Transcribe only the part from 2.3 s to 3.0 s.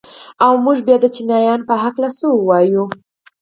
وايو؟